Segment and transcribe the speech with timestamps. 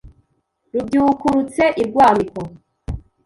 [0.73, 2.41] Rubyukurutse i Rwamiko